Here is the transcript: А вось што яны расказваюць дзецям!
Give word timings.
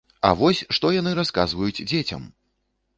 А 0.29 0.29
вось 0.39 0.61
што 0.77 0.91
яны 0.95 1.15
расказваюць 1.21 1.73
дзецям! 1.89 2.29